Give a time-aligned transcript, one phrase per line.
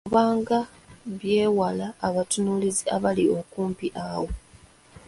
[0.07, 0.59] Oba nga
[1.17, 4.29] byewala abatunuulizi abali okumpi awo.